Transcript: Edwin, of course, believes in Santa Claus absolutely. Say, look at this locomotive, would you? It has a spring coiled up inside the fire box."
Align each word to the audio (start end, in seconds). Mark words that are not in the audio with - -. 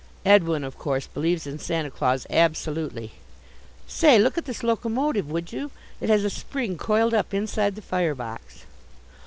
Edwin, 0.25 0.63
of 0.63 0.79
course, 0.79 1.05
believes 1.05 1.45
in 1.45 1.59
Santa 1.59 1.91
Claus 1.91 2.25
absolutely. 2.31 3.11
Say, 3.87 4.17
look 4.17 4.35
at 4.35 4.45
this 4.45 4.63
locomotive, 4.63 5.29
would 5.29 5.53
you? 5.53 5.69
It 5.99 6.09
has 6.09 6.23
a 6.23 6.29
spring 6.31 6.75
coiled 6.75 7.13
up 7.13 7.35
inside 7.35 7.75
the 7.75 7.83
fire 7.83 8.15
box." 8.15 8.65